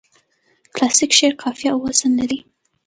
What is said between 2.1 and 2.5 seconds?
لري.